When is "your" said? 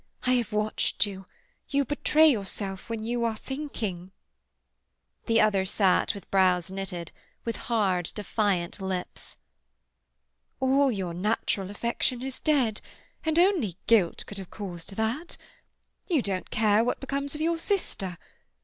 10.91-11.13, 17.41-17.59